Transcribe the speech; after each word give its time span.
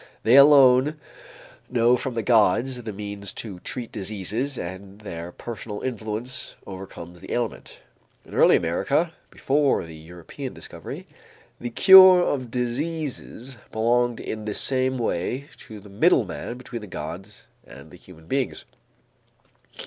They 0.23 0.35
alone 0.35 0.99
know 1.69 1.95
from 1.95 2.15
the 2.15 2.23
gods 2.23 2.81
the 2.81 2.91
means 2.91 3.31
to 3.33 3.59
treat 3.59 3.91
diseases 3.91 4.57
and 4.57 5.01
their 5.01 5.31
personal 5.31 5.81
influence 5.81 6.55
overcomes 6.65 7.21
the 7.21 7.31
ailment. 7.31 7.81
In 8.25 8.33
early 8.33 8.55
America, 8.55 9.13
before 9.29 9.85
the 9.85 9.95
European 9.95 10.55
discovery, 10.55 11.05
the 11.59 11.69
cure 11.69 12.23
of 12.23 12.49
disease 12.49 13.59
belonged 13.71 14.19
in 14.19 14.45
the 14.45 14.55
same 14.55 14.97
way 14.97 15.45
to 15.57 15.79
the 15.79 15.87
middleman 15.87 16.57
between 16.57 16.81
the 16.81 16.87
gods 16.87 17.43
and 17.63 17.93
human 17.93 18.25
beings. 18.25 18.65